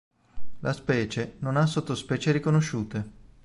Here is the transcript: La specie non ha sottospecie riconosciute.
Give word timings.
La 0.61 0.73
specie 0.73 1.35
non 1.41 1.57
ha 1.57 1.67
sottospecie 1.67 2.31
riconosciute. 2.31 3.09